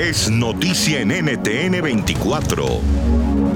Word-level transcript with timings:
es 0.00 0.30
noticia 0.30 1.02
en 1.02 1.08
NTN 1.08 1.82
24. 1.82 2.64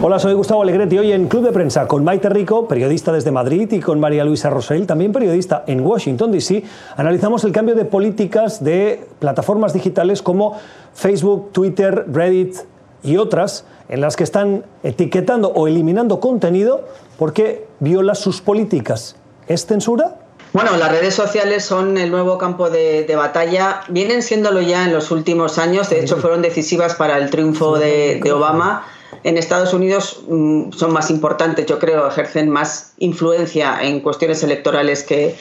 Hola, 0.02 0.18
soy 0.18 0.34
Gustavo 0.34 0.60
Alegretti. 0.60 0.98
Hoy 0.98 1.10
en 1.10 1.26
Club 1.26 1.42
de 1.42 1.52
Prensa 1.52 1.88
con 1.88 2.04
Maite 2.04 2.28
Rico, 2.28 2.68
periodista 2.68 3.12
desde 3.12 3.30
Madrid, 3.30 3.72
y 3.72 3.80
con 3.80 3.98
María 3.98 4.26
Luisa 4.26 4.50
Rosell, 4.50 4.86
también 4.86 5.10
periodista 5.10 5.64
en 5.66 5.80
Washington, 5.80 6.32
D.C. 6.32 6.62
Analizamos 6.96 7.44
el 7.44 7.52
cambio 7.52 7.74
de 7.74 7.86
políticas 7.86 8.62
de 8.62 9.06
plataformas 9.20 9.72
digitales 9.72 10.20
como 10.20 10.58
Facebook, 10.92 11.50
Twitter, 11.52 12.04
Reddit 12.12 12.56
y 13.02 13.16
otras, 13.16 13.64
en 13.88 14.02
las 14.02 14.14
que 14.14 14.24
están 14.24 14.66
etiquetando 14.82 15.48
o 15.48 15.66
eliminando 15.66 16.20
contenido 16.20 16.84
porque 17.18 17.66
viola 17.80 18.14
sus 18.14 18.42
políticas. 18.42 19.16
¿Es 19.48 19.64
censura? 19.64 20.18
Bueno, 20.54 20.76
las 20.76 20.88
redes 20.92 21.16
sociales 21.16 21.64
son 21.64 21.98
el 21.98 22.12
nuevo 22.12 22.38
campo 22.38 22.70
de, 22.70 23.12
batalla. 23.16 23.80
Vienen 23.88 24.22
siéndolo 24.22 24.60
ya 24.60 24.84
en 24.84 24.92
los 24.92 25.10
últimos 25.10 25.58
años. 25.58 25.90
De 25.90 25.98
hecho, 25.98 26.16
fueron 26.18 26.42
decisivas 26.42 26.94
para 26.94 27.18
el 27.18 27.28
triunfo 27.28 27.76
de, 27.76 28.22
Obama. 28.32 28.86
En 29.24 29.36
Estados 29.36 29.74
Unidos 29.74 30.22
mm, 30.28 30.70
son 30.70 30.92
más 30.92 31.10
importantes, 31.10 31.66
yo 31.66 31.80
creo, 31.80 32.06
ejercen 32.06 32.50
más 32.50 32.92
influencia 32.98 33.82
en 33.82 33.98
cuestiones 33.98 34.44
electorales 34.44 35.02
que, 35.02 35.34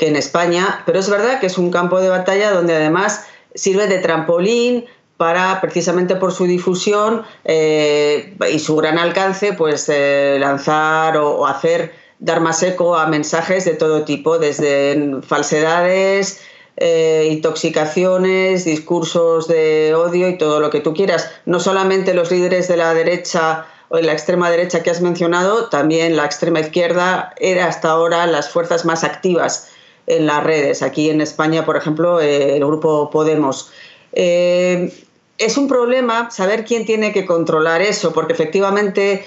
en 0.00 0.16
España. 0.16 0.82
Pero 0.84 0.98
es 0.98 1.08
verdad 1.08 1.40
que 1.40 1.46
es 1.46 1.56
un 1.56 1.70
campo 1.70 1.98
de 2.02 2.10
batalla 2.10 2.50
donde 2.50 2.76
además 2.76 3.24
sirve 3.54 3.86
de 3.86 4.00
trampolín 4.00 4.84
para 5.16 5.62
precisamente 5.62 6.14
por 6.14 6.30
su 6.30 6.44
difusión 6.44 7.22
eh, 7.46 8.36
y 8.52 8.58
su 8.58 8.76
gran 8.76 8.98
alcance, 8.98 9.54
pues 9.54 9.88
eh, 9.88 10.36
lanzar 10.38 11.16
o 11.16 11.46
hacer 11.46 12.06
dar 12.18 12.40
más 12.40 12.62
eco 12.62 12.96
a 12.96 13.06
mensajes 13.06 13.64
de 13.64 13.74
todo 13.74 14.04
tipo, 14.04 14.38
desde 14.38 15.20
falsedades, 15.22 16.40
eh, 16.76 17.28
intoxicaciones, 17.30 18.64
discursos 18.64 19.48
de 19.48 19.94
odio 19.94 20.28
y 20.28 20.38
todo 20.38 20.60
lo 20.60 20.70
que 20.70 20.80
tú 20.80 20.94
quieras. 20.94 21.30
No 21.44 21.60
solamente 21.60 22.14
los 22.14 22.30
líderes 22.30 22.68
de 22.68 22.76
la 22.76 22.94
derecha 22.94 23.66
o 23.88 23.96
de 23.96 24.02
la 24.02 24.12
extrema 24.12 24.50
derecha 24.50 24.82
que 24.82 24.90
has 24.90 25.00
mencionado, 25.00 25.68
también 25.68 26.16
la 26.16 26.24
extrema 26.24 26.60
izquierda 26.60 27.34
era 27.38 27.66
hasta 27.66 27.90
ahora 27.90 28.26
las 28.26 28.50
fuerzas 28.50 28.84
más 28.84 29.02
activas 29.02 29.70
en 30.06 30.26
las 30.26 30.42
redes. 30.44 30.82
Aquí 30.82 31.10
en 31.10 31.20
España, 31.20 31.64
por 31.64 31.76
ejemplo, 31.76 32.20
eh, 32.20 32.56
el 32.56 32.64
grupo 32.64 33.10
Podemos. 33.10 33.70
Eh, 34.12 34.92
es 35.38 35.56
un 35.56 35.68
problema 35.68 36.30
saber 36.30 36.64
quién 36.64 36.84
tiene 36.84 37.12
que 37.12 37.24
controlar 37.24 37.80
eso, 37.80 38.12
porque 38.12 38.32
efectivamente 38.32 39.24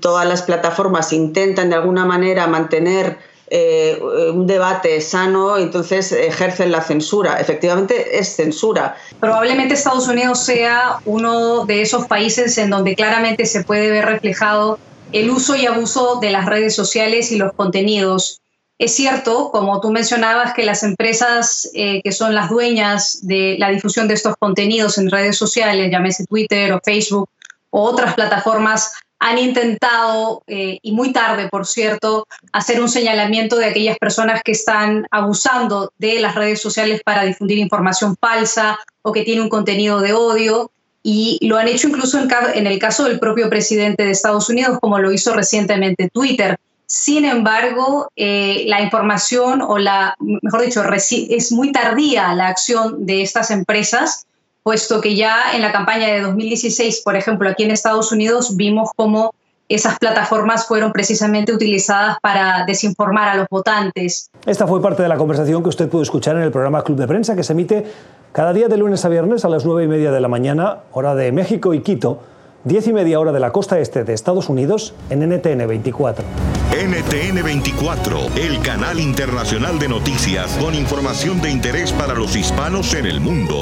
todas 0.00 0.26
las 0.26 0.42
plataformas 0.42 1.12
intentan 1.12 1.70
de 1.70 1.76
alguna 1.76 2.06
manera 2.06 2.46
mantener 2.46 3.18
eh, 3.52 4.00
un 4.32 4.46
debate 4.46 5.00
sano, 5.00 5.58
entonces 5.58 6.12
ejercen 6.12 6.72
la 6.72 6.80
censura. 6.82 7.40
Efectivamente 7.40 8.18
es 8.18 8.36
censura. 8.36 8.96
Probablemente 9.18 9.74
Estados 9.74 10.08
Unidos 10.08 10.44
sea 10.44 11.00
uno 11.04 11.66
de 11.66 11.82
esos 11.82 12.06
países 12.06 12.56
en 12.58 12.70
donde 12.70 12.94
claramente 12.94 13.44
se 13.46 13.62
puede 13.64 13.90
ver 13.90 14.06
reflejado 14.06 14.78
el 15.12 15.30
uso 15.30 15.56
y 15.56 15.66
abuso 15.66 16.20
de 16.20 16.30
las 16.30 16.46
redes 16.46 16.74
sociales 16.74 17.32
y 17.32 17.36
los 17.36 17.52
contenidos 17.52 18.40
es 18.80 18.94
cierto, 18.94 19.50
como 19.50 19.78
tú 19.78 19.90
mencionabas, 19.90 20.54
que 20.54 20.64
las 20.64 20.82
empresas 20.82 21.70
eh, 21.74 22.00
que 22.02 22.12
son 22.12 22.34
las 22.34 22.48
dueñas 22.48 23.18
de 23.20 23.56
la 23.58 23.68
difusión 23.68 24.08
de 24.08 24.14
estos 24.14 24.36
contenidos 24.38 24.96
en 24.96 25.10
redes 25.10 25.36
sociales, 25.36 25.90
llámese 25.92 26.24
Twitter 26.24 26.72
o 26.72 26.80
Facebook 26.82 27.28
o 27.68 27.82
otras 27.82 28.14
plataformas, 28.14 28.90
han 29.18 29.36
intentado, 29.36 30.42
eh, 30.46 30.78
y 30.80 30.92
muy 30.92 31.12
tarde, 31.12 31.50
por 31.50 31.66
cierto, 31.66 32.26
hacer 32.52 32.80
un 32.80 32.88
señalamiento 32.88 33.58
de 33.58 33.66
aquellas 33.66 33.98
personas 33.98 34.40
que 34.42 34.52
están 34.52 35.06
abusando 35.10 35.92
de 35.98 36.18
las 36.18 36.34
redes 36.34 36.62
sociales 36.62 37.02
para 37.04 37.24
difundir 37.24 37.58
información 37.58 38.16
falsa 38.18 38.78
o 39.02 39.12
que 39.12 39.24
tiene 39.24 39.42
un 39.42 39.50
contenido 39.50 40.00
de 40.00 40.14
odio. 40.14 40.70
Y 41.02 41.38
lo 41.46 41.58
han 41.58 41.68
hecho 41.68 41.88
incluso 41.88 42.18
en 42.18 42.66
el 42.66 42.78
caso 42.78 43.04
del 43.04 43.20
propio 43.20 43.50
presidente 43.50 44.04
de 44.04 44.12
Estados 44.12 44.48
Unidos, 44.48 44.78
como 44.80 44.98
lo 44.98 45.12
hizo 45.12 45.34
recientemente 45.34 46.08
Twitter. 46.08 46.58
Sin 46.92 47.24
embargo, 47.24 48.10
eh, 48.16 48.64
la 48.66 48.82
información 48.82 49.62
o 49.62 49.78
la, 49.78 50.16
mejor 50.18 50.62
dicho, 50.62 50.82
es 50.82 51.52
muy 51.52 51.70
tardía 51.70 52.34
la 52.34 52.48
acción 52.48 53.06
de 53.06 53.22
estas 53.22 53.52
empresas, 53.52 54.26
puesto 54.64 55.00
que 55.00 55.14
ya 55.14 55.54
en 55.54 55.62
la 55.62 55.70
campaña 55.70 56.08
de 56.08 56.20
2016, 56.22 57.02
por 57.04 57.14
ejemplo, 57.14 57.48
aquí 57.48 57.62
en 57.62 57.70
Estados 57.70 58.10
Unidos, 58.10 58.56
vimos 58.56 58.90
cómo 58.96 59.32
esas 59.68 60.00
plataformas 60.00 60.66
fueron 60.66 60.90
precisamente 60.90 61.52
utilizadas 61.54 62.16
para 62.20 62.64
desinformar 62.64 63.28
a 63.28 63.34
los 63.36 63.46
votantes. 63.48 64.28
Esta 64.44 64.66
fue 64.66 64.82
parte 64.82 65.04
de 65.04 65.08
la 65.08 65.16
conversación 65.16 65.62
que 65.62 65.68
usted 65.68 65.88
pudo 65.88 66.02
escuchar 66.02 66.34
en 66.38 66.42
el 66.42 66.50
programa 66.50 66.82
Club 66.82 66.98
de 66.98 67.06
Prensa, 67.06 67.36
que 67.36 67.44
se 67.44 67.52
emite 67.52 67.86
cada 68.32 68.52
día 68.52 68.66
de 68.66 68.76
lunes 68.76 69.04
a 69.04 69.08
viernes 69.08 69.44
a 69.44 69.48
las 69.48 69.64
nueve 69.64 69.84
y 69.84 69.86
media 69.86 70.10
de 70.10 70.20
la 70.20 70.26
mañana, 70.26 70.78
hora 70.90 71.14
de 71.14 71.30
México 71.30 71.72
y 71.72 71.82
Quito 71.82 72.20
10 72.64 72.88
y 72.88 72.92
media 72.92 73.18
hora 73.18 73.32
de 73.32 73.40
la 73.40 73.52
costa 73.52 73.78
este 73.78 74.04
de 74.04 74.12
Estados 74.12 74.50
Unidos 74.50 74.92
en 75.08 75.20
NTN 75.20 75.66
24. 75.66 76.24
NTN 76.72 77.42
24, 77.42 78.18
el 78.36 78.60
canal 78.60 79.00
internacional 79.00 79.78
de 79.78 79.88
noticias 79.88 80.58
con 80.58 80.74
información 80.74 81.40
de 81.40 81.50
interés 81.50 81.90
para 81.92 82.14
los 82.14 82.36
hispanos 82.36 82.92
en 82.92 83.06
el 83.06 83.20
mundo. 83.20 83.56